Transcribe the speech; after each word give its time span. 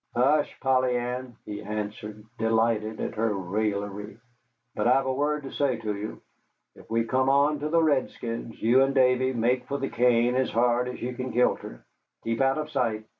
"Hush, 0.15 0.59
Polly 0.61 0.97
Ann," 0.97 1.35
he 1.45 1.61
answered, 1.61 2.23
delighted 2.39 2.99
at 2.99 3.13
her 3.13 3.35
raillery. 3.35 4.17
"But 4.73 4.87
I've 4.87 5.05
a 5.05 5.13
word 5.13 5.43
to 5.43 5.51
say 5.51 5.75
to 5.77 5.95
you. 5.95 6.19
If 6.73 6.89
we 6.89 7.03
come 7.03 7.29
on 7.29 7.59
to 7.59 7.69
the 7.69 7.83
redskins, 7.83 8.59
you 8.59 8.81
and 8.81 8.95
Davy 8.95 9.31
make 9.31 9.65
for 9.67 9.77
the 9.77 9.89
cane 9.89 10.33
as 10.33 10.49
hard 10.49 10.87
as 10.87 10.99
you 11.03 11.13
kin 11.13 11.31
kilter. 11.33 11.85
Keep 12.23 12.41
out 12.41 12.57
of 12.57 12.71
sight." 12.71 13.05